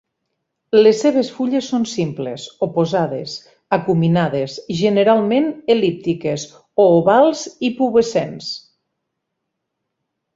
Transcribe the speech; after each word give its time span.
Les 0.77 0.99
seves 1.03 1.27
fulles 1.33 1.65
són 1.73 1.83
simples, 1.89 2.45
oposades, 2.67 3.35
acuminades, 3.77 4.55
generalment 4.79 5.51
el·líptiques 5.75 6.47
o 6.85 6.87
ovals 6.95 7.45
i 7.69 7.71
pubescents. 7.83 8.49